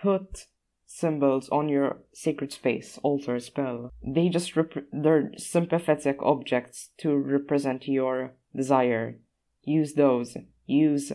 [0.00, 0.46] Put
[0.86, 3.90] symbols on your sacred space, altar, spell.
[4.02, 9.18] They just rep- they're sympathetic objects to represent your desire.
[9.62, 10.38] Use those.
[10.64, 11.12] Use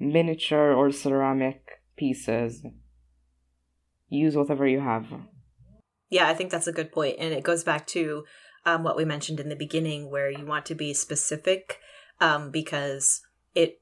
[0.00, 2.64] miniature or ceramic pieces.
[4.08, 5.06] Use whatever you have.
[6.08, 8.24] Yeah, I think that's a good point, and it goes back to
[8.66, 11.78] um, what we mentioned in the beginning, where you want to be specific,
[12.20, 13.22] um, because
[13.54, 13.80] it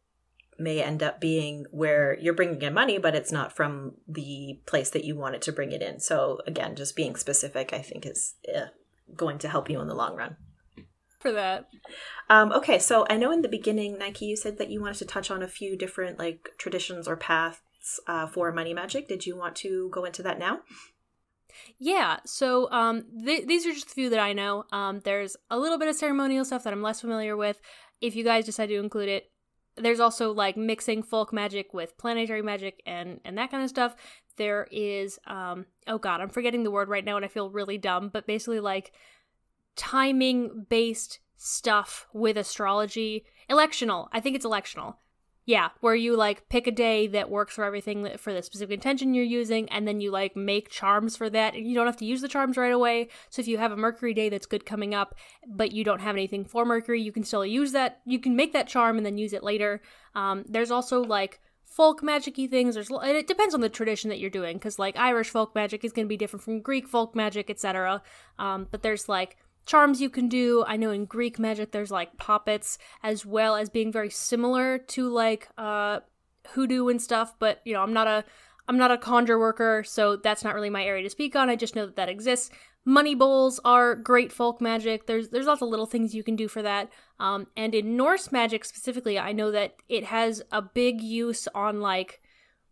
[0.58, 4.90] may end up being where you're bringing in money, but it's not from the place
[4.90, 6.00] that you want it to bring it in.
[6.00, 8.66] So again, just being specific, I think, is uh,
[9.16, 10.36] going to help you in the long run.
[11.18, 11.68] For that.
[12.30, 15.04] Um, okay, so I know in the beginning, Nike, you said that you wanted to
[15.04, 17.60] touch on a few different like traditions or paths
[18.06, 19.08] uh, for money magic.
[19.08, 20.60] Did you want to go into that now?
[21.78, 24.64] Yeah, so um, th- these are just a few that I know.
[24.72, 27.60] Um, there's a little bit of ceremonial stuff that I'm less familiar with.
[28.00, 29.30] If you guys decide to include it,
[29.76, 33.94] there's also like mixing folk magic with planetary magic and and that kind of stuff.
[34.36, 37.78] There is um, oh god, I'm forgetting the word right now, and I feel really
[37.78, 38.08] dumb.
[38.12, 38.92] But basically, like
[39.78, 44.08] timing based stuff with astrology, electional.
[44.12, 44.96] I think it's electional.
[45.46, 49.14] Yeah, where you like pick a day that works for everything for the specific intention
[49.14, 51.54] you're using, and then you like make charms for that.
[51.54, 53.08] And you don't have to use the charms right away.
[53.30, 55.14] So if you have a Mercury day that's good coming up,
[55.46, 58.00] but you don't have anything for Mercury, you can still use that.
[58.04, 59.80] You can make that charm and then use it later.
[60.14, 62.74] Um, there's also like folk magic-y things.
[62.74, 65.82] There's and it depends on the tradition that you're doing, because like Irish folk magic
[65.82, 68.02] is going to be different from Greek folk magic, etc.
[68.38, 69.38] Um, but there's like
[69.68, 70.64] charms you can do.
[70.66, 75.08] I know in Greek magic there's like poppets as well as being very similar to
[75.08, 76.00] like uh
[76.48, 78.24] hoodoo and stuff, but you know, I'm not a
[78.66, 81.48] I'm not a conjure worker, so that's not really my area to speak on.
[81.48, 82.50] I just know that that exists.
[82.84, 85.06] Money bowls are great folk magic.
[85.06, 86.90] There's there's lots of little things you can do for that.
[87.20, 91.80] Um, and in Norse magic specifically, I know that it has a big use on
[91.80, 92.20] like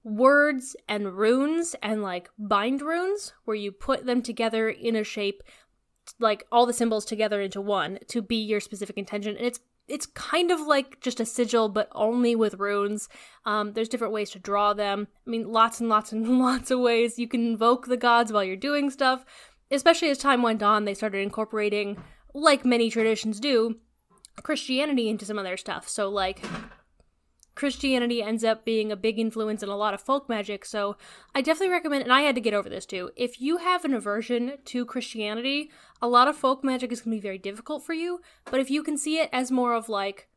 [0.04, 5.42] words and runes and like bind runes, where you put them together in a shape
[6.18, 10.06] like all the symbols together into one to be your specific intention and it's it's
[10.06, 13.08] kind of like just a sigil, but only with runes.
[13.44, 15.06] Um, there's different ways to draw them.
[15.26, 18.44] I mean, lots and lots and lots of ways you can invoke the gods while
[18.44, 19.24] you're doing stuff.
[19.70, 22.02] Especially as time went on, they started incorporating,
[22.34, 23.76] like many traditions do,
[24.42, 25.88] Christianity into some of their stuff.
[25.88, 26.44] So, like,
[27.56, 30.64] Christianity ends up being a big influence in a lot of folk magic.
[30.64, 30.96] So
[31.34, 33.10] I definitely recommend, and I had to get over this too.
[33.16, 37.16] If you have an aversion to Christianity, a lot of folk magic is going to
[37.16, 38.20] be very difficult for you.
[38.44, 40.28] But if you can see it as more of like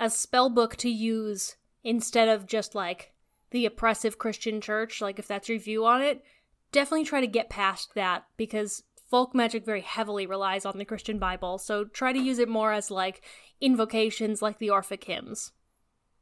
[0.00, 3.12] a spell book to use instead of just like
[3.50, 6.24] the oppressive Christian church, like if that's your view on it,
[6.72, 11.18] definitely try to get past that because folk magic very heavily relies on the Christian
[11.18, 11.58] Bible.
[11.58, 13.20] So try to use it more as like
[13.60, 15.52] invocations like the Orphic hymns.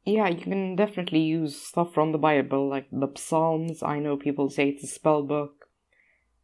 [0.03, 3.83] Yeah, you can definitely use stuff from the Bible, like the Psalms.
[3.83, 5.67] I know people say it's a spell book.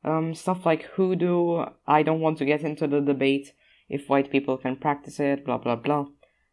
[0.03, 1.65] Um, stuff like hoodoo.
[1.87, 3.53] I don't want to get into the debate
[3.89, 6.05] if white people can practice it, blah blah blah.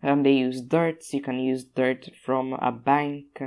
[0.02, 1.04] Um, they use dirt.
[1.12, 3.42] You can use dirt from a bank.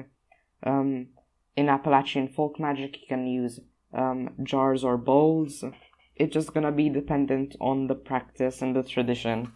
[0.63, 1.08] Um,
[1.56, 3.60] in Appalachian folk magic, you can use
[3.93, 5.63] um, jars or bowls.
[6.15, 9.52] It's just gonna be dependent on the practice and the tradition.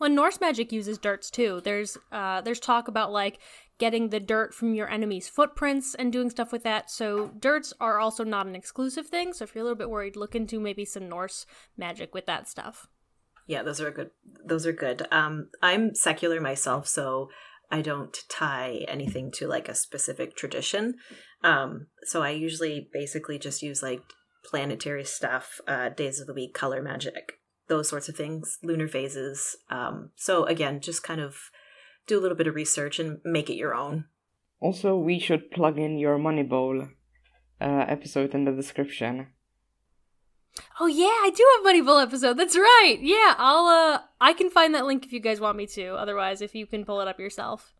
[0.00, 1.60] Well, Norse magic uses dirts too.
[1.62, 3.38] There's uh, there's talk about like
[3.78, 6.90] getting the dirt from your enemy's footprints and doing stuff with that.
[6.90, 9.32] So dirts are also not an exclusive thing.
[9.32, 12.48] So if you're a little bit worried, look into maybe some Norse magic with that
[12.48, 12.88] stuff.
[13.46, 14.10] Yeah, those are good.
[14.44, 15.06] Those are good.
[15.10, 17.28] Um, I'm secular myself, so
[17.70, 20.94] I don't tie anything to like a specific tradition.
[21.42, 24.02] Um, so I usually basically just use like
[24.44, 29.56] planetary stuff, uh, days of the week, color magic those sorts of things, lunar phases.
[29.70, 31.50] Um, so again, just kind of
[32.06, 34.04] do a little bit of research and make it your own.
[34.60, 36.88] Also, we should plug in your Money Bowl
[37.60, 39.28] uh, episode in the description.
[40.80, 42.36] Oh yeah, I do have Money Bowl episode.
[42.36, 42.98] That's right.
[43.00, 45.94] Yeah, I'll uh I can find that link if you guys want me to.
[45.94, 47.72] Otherwise, if you can pull it up yourself.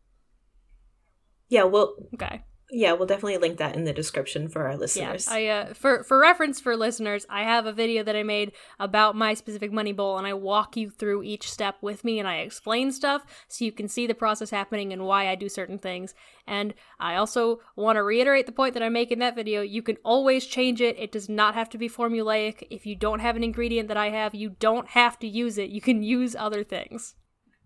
[1.48, 2.42] Yeah, well, okay.
[2.76, 5.28] Yeah, we'll definitely link that in the description for our listeners.
[5.28, 8.50] Yeah, I uh, for for reference for listeners, I have a video that I made
[8.80, 12.26] about my specific money bowl, and I walk you through each step with me, and
[12.26, 15.78] I explain stuff so you can see the process happening and why I do certain
[15.78, 16.14] things.
[16.48, 19.80] And I also want to reiterate the point that I make in that video: you
[19.80, 20.98] can always change it.
[20.98, 22.66] It does not have to be formulaic.
[22.70, 25.70] If you don't have an ingredient that I have, you don't have to use it.
[25.70, 27.14] You can use other things.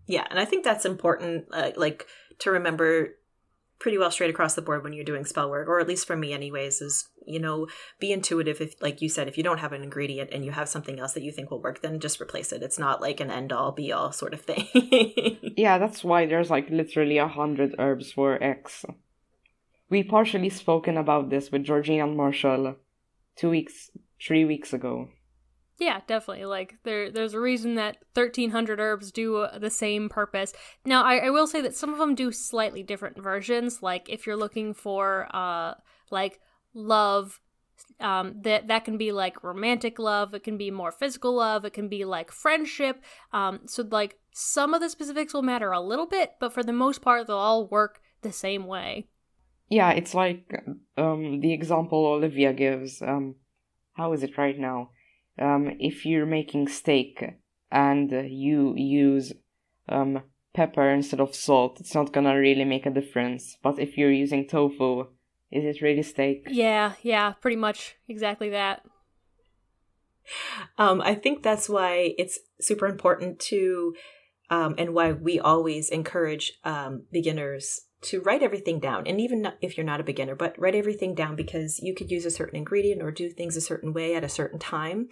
[0.05, 2.05] Yeah, and I think that's important, uh, like
[2.39, 3.15] to remember
[3.79, 6.15] pretty well straight across the board when you're doing spell work, or at least for
[6.15, 7.67] me, anyways, is you know
[7.99, 8.61] be intuitive.
[8.61, 11.13] If like you said, if you don't have an ingredient and you have something else
[11.13, 12.63] that you think will work, then just replace it.
[12.63, 14.67] It's not like an end all be all sort of thing.
[15.57, 18.85] yeah, that's why there's like literally a hundred herbs for X.
[19.89, 22.75] We partially spoken about this with Georgina and Marshall
[23.35, 23.89] two weeks,
[24.21, 25.09] three weeks ago.
[25.79, 26.45] Yeah, definitely.
[26.45, 30.53] Like there, there's a reason that 1,300 herbs do uh, the same purpose.
[30.85, 33.81] Now, I, I will say that some of them do slightly different versions.
[33.81, 35.75] Like if you're looking for, uh,
[36.11, 36.41] like
[36.73, 37.39] love,
[38.01, 40.33] um, that that can be like romantic love.
[40.33, 41.63] It can be more physical love.
[41.63, 43.01] It can be like friendship.
[43.31, 46.73] Um, so like some of the specifics will matter a little bit, but for the
[46.73, 49.07] most part, they'll all work the same way.
[49.69, 50.51] Yeah, it's like
[50.97, 53.01] um the example Olivia gives.
[53.01, 53.35] Um,
[53.93, 54.89] how is it right now?
[55.39, 57.23] Um, if you're making steak
[57.71, 59.33] and you use
[59.87, 60.21] um,
[60.53, 63.57] pepper instead of salt, it's not gonna really make a difference.
[63.61, 65.07] But if you're using tofu,
[65.51, 66.47] is it really steak?
[66.49, 68.83] Yeah, yeah, pretty much exactly that.
[70.77, 73.95] Um, I think that's why it's super important to,
[74.49, 79.77] um, and why we always encourage um, beginners to write everything down and even if
[79.77, 83.01] you're not a beginner but write everything down because you could use a certain ingredient
[83.01, 85.09] or do things a certain way at a certain time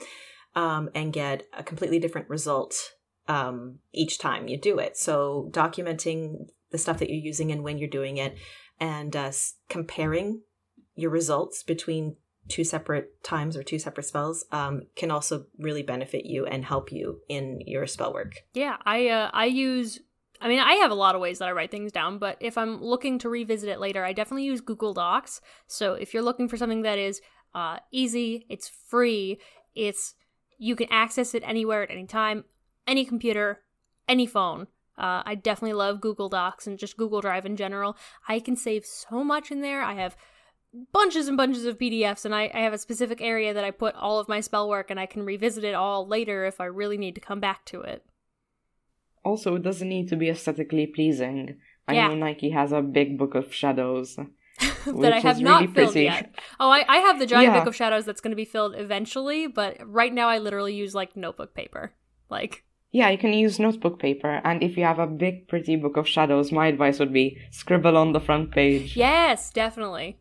[0.56, 2.94] um, and get a completely different result
[3.28, 4.98] um, each time you do it.
[4.98, 8.38] So documenting the stuff that you're using and when you're doing it
[8.80, 9.32] and uh,
[9.70, 10.42] comparing
[10.96, 12.16] your results between
[12.48, 16.92] two separate times or two separate spells um, can also really benefit you and help
[16.92, 18.34] you in your spell work.
[18.54, 20.00] Yeah i uh, i use
[20.40, 22.58] I mean, I have a lot of ways that I write things down, but if
[22.58, 25.42] I'm looking to revisit it later, I definitely use Google Docs.
[25.66, 27.22] So if you're looking for something that is
[27.56, 29.40] uh, easy, it's free,
[29.76, 30.16] it's
[30.58, 32.46] you can access it anywhere at any time,
[32.86, 33.62] any computer,
[34.08, 34.68] any phone.
[34.98, 37.96] Uh, I definitely love Google Docs and just Google Drive in general.
[38.28, 39.84] I can save so much in there.
[39.84, 40.18] I have
[40.92, 43.96] bunches and bunches of PDFs, and I, I have a specific area that I put
[43.96, 46.98] all of my spell work, and I can revisit it all later if I really
[46.98, 48.04] need to come back to it.
[49.28, 51.58] Also, it doesn't need to be aesthetically pleasing.
[51.86, 52.08] I yeah.
[52.08, 54.16] know Nike has a big book of shadows.
[54.86, 56.06] that I have not really filled pretty.
[56.06, 56.34] yet.
[56.62, 57.60] Oh, I, I have the giant yeah.
[57.60, 60.96] book of shadows that's going to be filled eventually, but right now I literally use
[60.96, 61.92] like notebook paper.
[62.30, 62.64] Like,
[62.94, 66.08] yeah, you can use notebook paper, and if you have a big, pretty book of
[66.08, 68.96] shadows, my advice would be scribble on the front page.
[68.96, 70.20] Yes, definitely.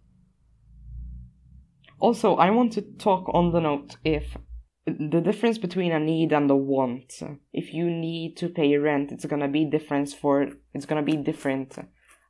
[2.01, 4.37] Also, I want to talk on the note if
[4.87, 7.21] the difference between a need and a want.
[7.53, 11.77] If you need to pay rent, it's gonna be different for it's gonna be different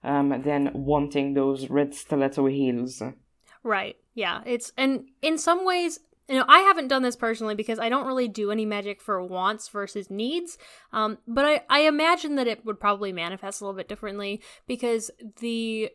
[0.03, 3.03] um, than wanting those red stiletto heels.
[3.63, 3.97] Right.
[4.15, 4.41] Yeah.
[4.47, 8.07] It's and in some ways, you know, I haven't done this personally because I don't
[8.07, 10.59] really do any magic for wants versus needs.
[10.93, 15.11] Um, but I, I imagine that it would probably manifest a little bit differently because
[15.41, 15.91] the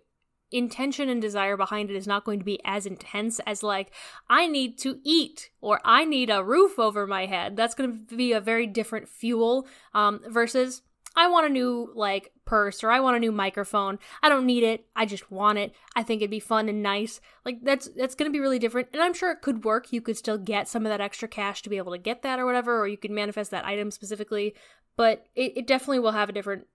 [0.51, 3.91] intention and desire behind it is not going to be as intense as like
[4.29, 7.55] I need to eat or I need a roof over my head.
[7.55, 10.81] That's going to be a very different fuel um, versus
[11.15, 13.99] I want a new like purse or I want a new microphone.
[14.23, 14.85] I don't need it.
[14.95, 15.73] I just want it.
[15.95, 17.19] I think it'd be fun and nice.
[17.45, 18.89] Like that's that's going to be really different.
[18.93, 19.91] And I'm sure it could work.
[19.91, 22.39] You could still get some of that extra cash to be able to get that
[22.39, 24.55] or whatever or you could manifest that item specifically,
[24.95, 26.67] but it, it definitely will have a different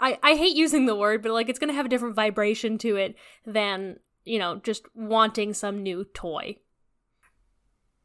[0.00, 2.78] I I hate using the word, but like it's going to have a different vibration
[2.78, 6.56] to it than, you know, just wanting some new toy.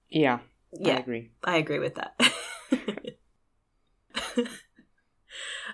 [0.09, 0.39] Yeah.
[0.71, 0.95] Yeah.
[0.95, 1.31] I agree.
[1.43, 2.19] I agree with that.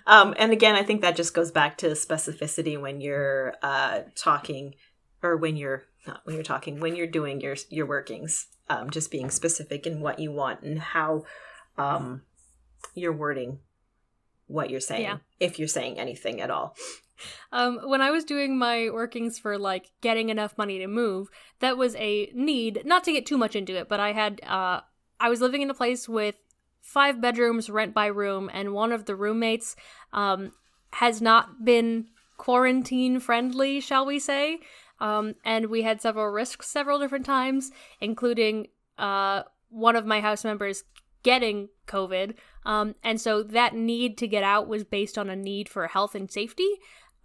[0.07, 4.75] um, and again, I think that just goes back to specificity when you're uh, talking,
[5.23, 8.47] or when you're not when you're talking, when you're doing your your workings.
[8.71, 11.23] Um, just being specific in what you want and how
[11.79, 12.21] um,
[12.93, 13.61] you're wording
[14.49, 15.17] what you're saying, Yeah.
[15.39, 16.75] if you're saying anything at all.
[17.51, 21.77] Um, when I was doing my workings for like getting enough money to move, that
[21.77, 22.81] was a need.
[22.85, 24.81] Not to get too much into it, but I had uh,
[25.19, 26.35] I was living in a place with
[26.81, 29.75] five bedrooms, rent by room, and one of the roommates
[30.13, 30.51] um,
[30.93, 32.07] has not been
[32.37, 34.59] quarantine friendly, shall we say?
[35.01, 40.43] Um, and we had several risks several different times, including uh, one of my house
[40.43, 40.83] members
[41.23, 42.35] getting COVID.
[42.65, 46.15] Um, and so that need to get out was based on a need for health
[46.15, 46.69] and safety.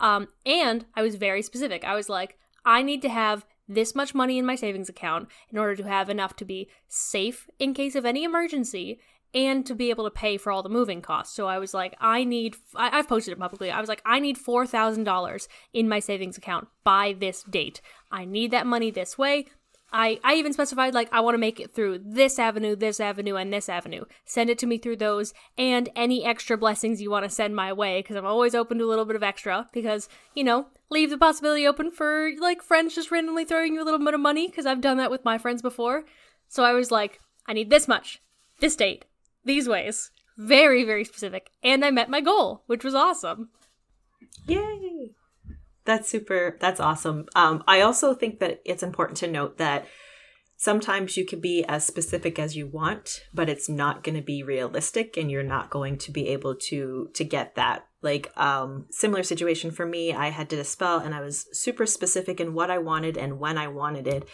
[0.01, 1.85] Um, and I was very specific.
[1.85, 5.59] I was like, I need to have this much money in my savings account in
[5.59, 9.01] order to have enough to be safe in case of any emergency
[9.35, 11.35] and to be able to pay for all the moving costs.
[11.35, 13.71] So I was like, I need, I, I've posted it publicly.
[13.71, 17.81] I was like, I need $4,000 in my savings account by this date.
[18.13, 19.47] I need that money this way.
[19.97, 23.37] I, I even specified like I want to make it through this avenue, this avenue,
[23.37, 24.07] and this avenue.
[24.25, 27.73] Send it to me through those and any extra blessings you want to send my
[27.73, 31.11] way because I'm always open to a little bit of extra because, you know, leave
[31.11, 34.49] the possibility open for like friends just randomly throwing you a little bit of money
[34.49, 36.03] because I've done that with my friends before.
[36.49, 38.21] So I was like, I need this much,
[38.59, 39.05] this date,
[39.45, 40.11] these ways.
[40.37, 41.51] Very, very specific.
[41.63, 43.51] And I met my goal, which was awesome.
[44.49, 45.13] Yay!
[45.85, 46.57] That's super.
[46.61, 47.27] That's awesome.
[47.35, 49.87] Um, I also think that it's important to note that
[50.57, 54.43] sometimes you can be as specific as you want, but it's not going to be
[54.43, 57.87] realistic, and you're not going to be able to to get that.
[58.01, 61.87] Like um, similar situation for me, I had did a spell, and I was super
[61.87, 64.27] specific in what I wanted and when I wanted it,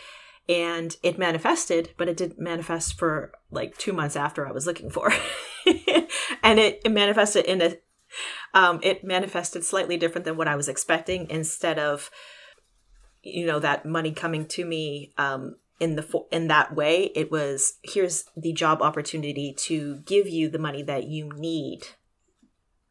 [0.48, 4.90] and it manifested, but it didn't manifest for like two months after I was looking
[4.90, 5.12] for,
[6.42, 7.76] and it, it manifested in a
[8.54, 11.28] um, it manifested slightly different than what I was expecting.
[11.30, 12.10] Instead of,
[13.22, 17.74] you know, that money coming to me um, in the in that way, it was
[17.82, 21.86] here's the job opportunity to give you the money that you need.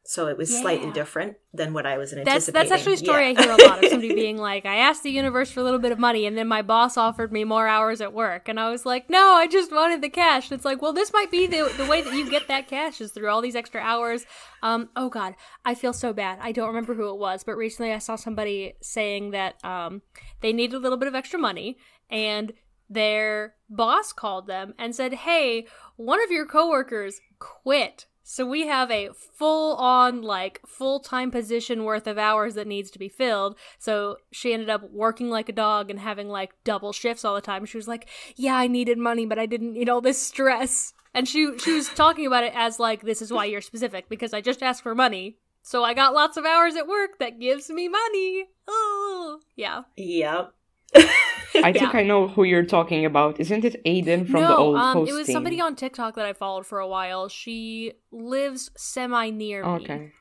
[0.05, 2.53] So it was slightly different than what I was That's anticipating.
[2.69, 3.39] that's actually a story Yeah.
[3.39, 5.77] I hear a lot of somebody being like, I asked the universe for a little
[5.79, 8.71] bit of money and then my boss offered me more hours at work and I
[8.71, 10.49] was like, No, I just wanted the cash.
[10.49, 13.01] And it's like, well this might be the the way that you get that cash
[13.01, 14.25] is through all these extra hours.
[14.63, 16.39] Um oh god, I feel so bad.
[16.41, 20.01] I don't remember who it was, but recently I saw somebody saying that um
[20.41, 21.77] they needed a little bit of extra money
[22.09, 22.53] and
[22.89, 28.07] their boss called them and said, Hey, one of your coworkers quit.
[28.31, 32.91] So we have a full on, like, full time position worth of hours that needs
[32.91, 33.57] to be filled.
[33.79, 37.41] So she ended up working like a dog and having, like, double shifts all the
[37.41, 37.65] time.
[37.65, 40.93] She was like, Yeah, I needed money, but I didn't need all this stress.
[41.11, 44.31] And she, she was talking about it as, like, this is why you're specific, because
[44.31, 45.39] I just asked for money.
[45.63, 48.45] So I got lots of hours at work that gives me money.
[48.67, 49.81] Oh, yeah.
[49.97, 50.53] Yep.
[51.63, 53.39] I think I know who you're talking about.
[53.39, 56.25] Isn't it Aiden from no, the old um, host it was somebody on TikTok that
[56.25, 57.27] I followed for a while.
[57.29, 59.69] She lives semi near me.
[59.69, 60.11] Okay.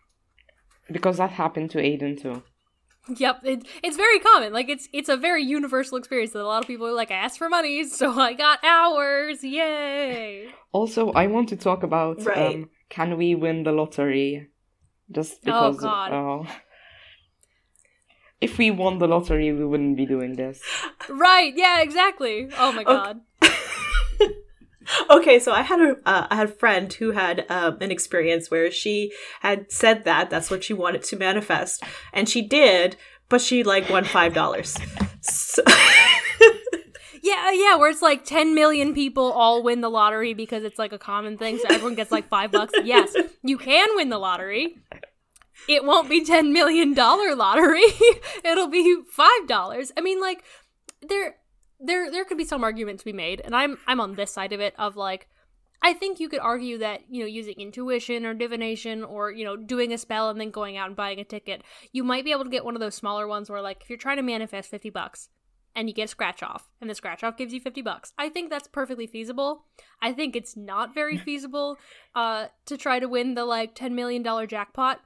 [0.90, 2.42] Because that happened to Aiden too.
[3.16, 4.52] Yep, it, it's very common.
[4.52, 7.14] Like it's it's a very universal experience that a lot of people are like, I
[7.14, 9.42] asked for money, so I got hours.
[9.42, 10.48] Yay!
[10.72, 12.54] Also, I want to talk about Right.
[12.54, 14.48] um, can we win the lottery?
[15.10, 15.76] Just because.
[15.76, 16.12] Oh God.
[16.12, 16.50] uh,
[18.40, 20.62] if we won the lottery, we wouldn't be doing this.
[21.08, 21.52] right?
[21.56, 22.48] Yeah, exactly.
[22.58, 23.20] Oh my god.
[25.10, 28.50] okay, so I had a uh, I had a friend who had um, an experience
[28.50, 31.82] where she had said that that's what she wanted to manifest,
[32.12, 32.96] and she did,
[33.28, 34.76] but she like won five dollars.
[35.20, 35.62] So-
[37.20, 40.92] Yeah, yeah, where it's like 10 million people all win the lottery because it's like
[40.94, 42.72] a common thing, so everyone gets like five bucks.
[42.84, 44.76] Yes, you can win the lottery.
[45.68, 47.82] It won't be $10 million lottery.
[48.44, 49.90] It'll be $5.
[49.96, 50.44] I mean, like,
[51.06, 51.36] there
[51.80, 54.52] there there could be some argument to be made, and I'm I'm on this side
[54.52, 55.28] of it of like
[55.80, 59.54] I think you could argue that, you know, using intuition or divination or, you know,
[59.54, 62.42] doing a spell and then going out and buying a ticket, you might be able
[62.42, 64.90] to get one of those smaller ones where like if you're trying to manifest 50
[64.90, 65.28] bucks,
[65.76, 68.28] and you get a scratch off and the scratch off gives you 50 bucks i
[68.28, 69.66] think that's perfectly feasible
[70.02, 71.76] i think it's not very feasible
[72.16, 75.00] uh to try to win the like 10 million dollar jackpot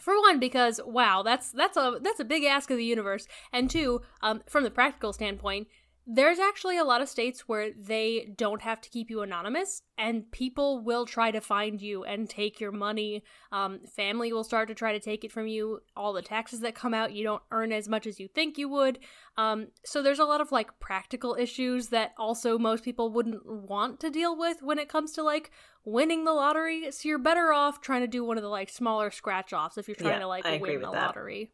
[0.00, 3.26] for one because wow that's that's a that's a big ask of the universe.
[3.52, 5.68] And two um from the practical standpoint
[6.06, 10.30] there's actually a lot of states where they don't have to keep you anonymous and
[10.32, 13.22] people will try to find you and take your money.
[13.52, 15.80] Um, family will start to try to take it from you.
[15.96, 18.68] All the taxes that come out you don't earn as much as you think you
[18.68, 18.98] would.
[19.38, 23.98] Um, so there's a lot of like practical issues that also most people wouldn't want
[24.00, 25.50] to deal with when it comes to like
[25.84, 29.10] winning the lottery so you're better off trying to do one of the like smaller
[29.10, 30.92] scratch offs if you're trying Yeah, to like I win the that.
[30.92, 31.50] lottery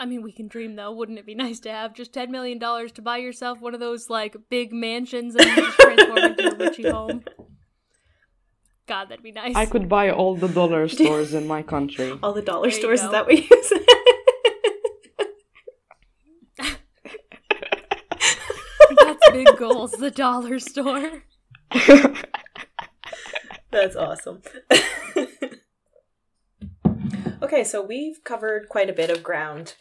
[0.00, 0.92] I mean, we can dream though.
[0.92, 3.80] Wouldn't it be nice to have just ten million dollars to buy yourself one of
[3.80, 7.24] those like big mansions and just transform into a witchy home?
[8.86, 9.56] God, that'd be nice.
[9.56, 12.16] I could buy all the dollar stores in my country.
[12.22, 13.10] all the dollar There stores go.
[13.10, 13.72] that we use.
[19.00, 19.92] That's big goals.
[19.92, 21.22] The dollar store.
[23.70, 24.42] That's awesome.
[27.42, 29.74] okay, so we've covered quite a bit of ground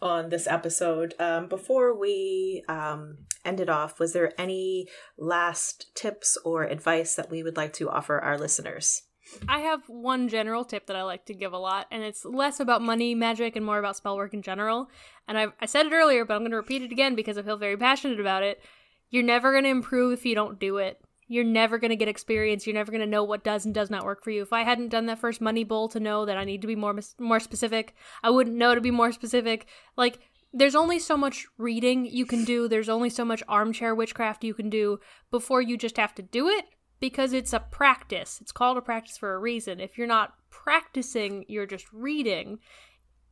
[0.00, 1.14] on this episode.
[1.18, 7.30] Um, before we um, end it off, was there any last tips or advice that
[7.30, 9.02] we would like to offer our listeners?
[9.48, 12.60] I have one general tip that I like to give a lot, and it's less
[12.60, 14.90] about money magic and more about spell work in general.
[15.26, 17.42] And I, I said it earlier, but I'm going to repeat it again because I
[17.42, 18.62] feel very passionate about it.
[19.10, 21.00] You're never going to improve if you don't do it.
[21.26, 22.66] You're never going to get experience.
[22.66, 24.42] You're never going to know what does and does not work for you.
[24.42, 26.76] If I hadn't done that first money bowl to know that I need to be
[26.76, 29.66] more more specific, I wouldn't know to be more specific.
[29.96, 30.20] Like
[30.54, 32.66] there's only so much reading you can do.
[32.66, 35.00] There's only so much armchair witchcraft you can do
[35.30, 36.64] before you just have to do it
[37.00, 38.38] because it's a practice.
[38.40, 39.80] It's called a practice for a reason.
[39.80, 42.58] If you're not practicing, you're just reading.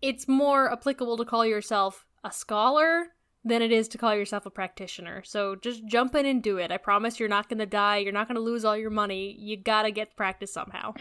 [0.03, 3.09] It's more applicable to call yourself a scholar
[3.45, 5.23] than it is to call yourself a practitioner.
[5.25, 6.73] So just jump in and do it.
[6.73, 7.99] I promise you're not going to die.
[7.99, 9.37] You're not going to lose all your money.
[9.39, 10.95] You got to get practice somehow.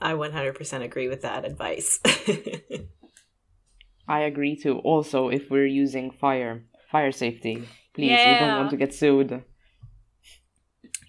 [0.00, 2.00] I 100% agree with that advice.
[4.08, 4.78] I agree too.
[4.78, 9.42] Also, if we're using fire, fire safety, please, we don't want to get sued.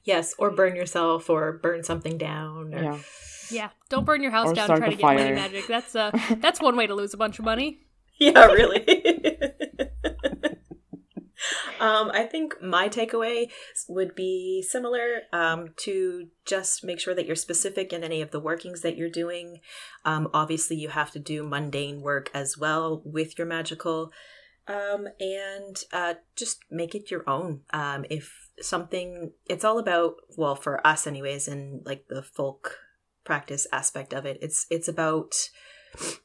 [0.07, 2.73] Yes, or burn yourself or burn something down.
[2.73, 2.81] Or...
[2.81, 2.99] Yeah.
[3.49, 5.35] Yeah, don't burn your house Or down start trying a to get money fire.
[5.35, 5.67] magic.
[5.67, 7.79] That's uh that's one way to lose a bunch of money.
[8.19, 8.83] Yeah, really.
[11.79, 13.51] um, I think my takeaway
[13.87, 18.39] would be similar um, to just make sure that you're specific in any of the
[18.39, 19.59] workings that you're doing.
[20.03, 24.11] Um, obviously, you have to do mundane work as well with your magical.
[24.67, 27.61] Um, and uh, just make it your own.
[27.71, 32.77] Um, if something, it's all about, well, for us, anyways, and like the folk
[33.23, 35.35] practice aspect of it, it's it's about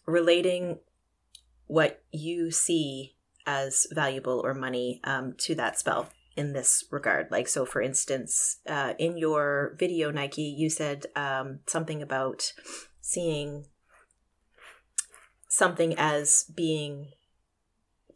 [0.06, 0.78] relating
[1.66, 3.16] what you see
[3.46, 7.30] as valuable or money um, to that spell in this regard.
[7.30, 12.52] Like, so for instance, uh, in your video, Nike, you said um, something about
[13.00, 13.66] seeing
[15.48, 17.08] something as being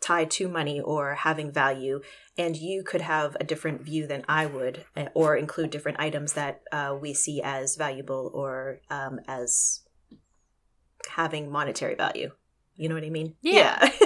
[0.00, 2.00] tied to money or having value
[2.38, 6.34] and you could have a different view than i would uh, or include different items
[6.34, 9.86] that uh, we see as valuable or um, as
[11.08, 12.30] having monetary value.
[12.74, 13.34] You know what i mean?
[13.40, 13.78] Yeah.
[13.80, 14.05] yeah,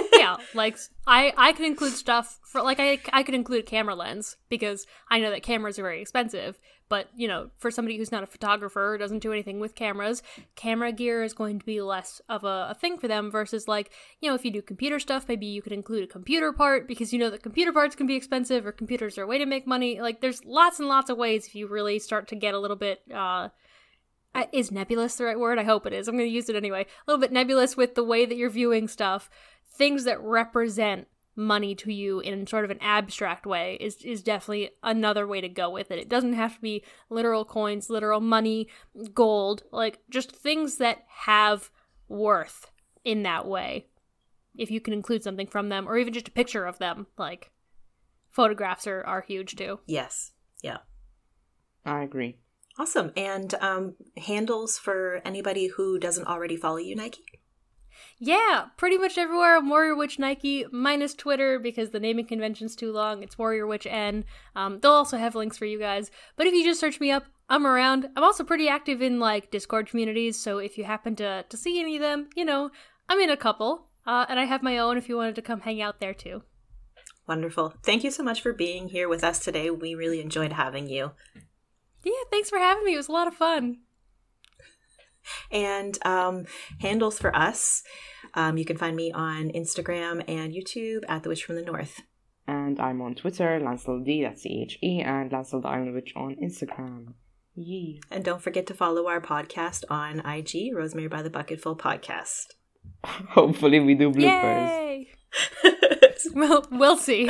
[0.53, 0.77] like
[1.07, 5.19] I I could include stuff for like I I could include camera lens because I
[5.19, 6.59] know that cameras are very expensive,
[6.89, 10.21] but you know, for somebody who's not a photographer or doesn't do anything with cameras,
[10.55, 13.91] camera gear is going to be less of a, a thing for them versus like,
[14.19, 17.13] you know, if you do computer stuff, maybe you could include a computer part because
[17.13, 19.65] you know that computer parts can be expensive or computers are a way to make
[19.65, 20.01] money.
[20.01, 22.77] Like there's lots and lots of ways if you really start to get a little
[22.77, 23.49] bit uh
[24.33, 25.59] uh, is nebulous the right word?
[25.59, 26.07] I hope it is.
[26.07, 26.83] I'm going to use it anyway.
[26.83, 29.29] A little bit nebulous with the way that you're viewing stuff.
[29.81, 34.69] Things that represent money to you in sort of an abstract way is is definitely
[34.83, 35.97] another way to go with it.
[35.97, 38.67] It doesn't have to be literal coins, literal money,
[39.15, 41.71] gold, like just things that have
[42.07, 42.69] worth
[43.03, 43.87] in that way.
[44.57, 47.51] if you can include something from them or even just a picture of them, like
[48.29, 49.79] photographs are, are huge too.
[49.87, 50.31] Yes.
[50.61, 50.77] Yeah.
[51.85, 52.37] I agree.
[52.77, 53.11] Awesome.
[53.17, 57.23] And um, handles for anybody who doesn't already follow you, Nike?
[58.19, 59.57] Yeah, pretty much everywhere.
[59.57, 63.23] I'm Warrior Witch Nike, minus Twitter because the naming convention's too long.
[63.23, 64.25] It's Warrior Witch N.
[64.55, 66.11] Um, they'll also have links for you guys.
[66.35, 68.09] But if you just search me up, I'm around.
[68.15, 71.79] I'm also pretty active in like Discord communities, so if you happen to to see
[71.79, 72.71] any of them, you know,
[73.09, 73.87] I'm in a couple.
[74.05, 76.43] Uh, and I have my own if you wanted to come hang out there too.
[77.27, 77.75] Wonderful.
[77.83, 79.69] Thank you so much for being here with us today.
[79.69, 81.11] We really enjoyed having you.
[82.03, 82.95] Yeah, thanks for having me.
[82.95, 83.77] It was a lot of fun.
[85.51, 86.45] And um,
[86.79, 87.83] handles for us,
[88.33, 92.01] um, you can find me on Instagram and YouTube at The Witch from the North.
[92.47, 96.13] And I'm on Twitter, Lancel D, that's C H E, and Lancel the Island Witch
[96.15, 97.13] on Instagram.
[97.55, 98.01] Yee.
[98.09, 102.45] And don't forget to follow our podcast on IG, Rosemary by the Bucketful Podcast.
[103.05, 104.69] Hopefully, we do bloopers.
[104.69, 105.07] Yay!
[106.33, 107.29] well, we'll see.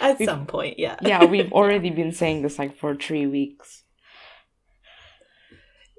[0.00, 0.96] At some point, yeah.
[1.02, 3.81] yeah, we've already been saying this like for three weeks.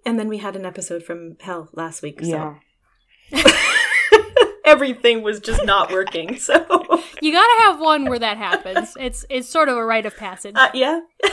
[0.05, 2.19] And then we had an episode from hell last week.
[2.21, 2.55] So Yeah.
[4.65, 6.37] everything was just not working.
[6.39, 6.55] So,
[7.21, 8.95] You gotta have one where that happens.
[8.99, 10.55] It's it's sort of a rite of passage.
[10.57, 10.99] uh, yeah.